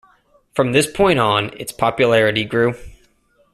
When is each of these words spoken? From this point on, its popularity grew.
From 0.55 0.71
this 0.71 0.89
point 0.91 1.19
on, 1.19 1.51
its 1.59 1.71
popularity 1.71 2.43
grew. 2.43 2.73